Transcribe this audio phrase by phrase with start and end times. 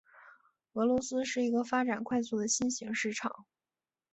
[0.73, 3.45] 俄罗斯是一个发展快速的新型市场。